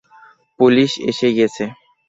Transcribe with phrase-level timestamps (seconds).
[0.59, 1.63] Police এসে গেছে।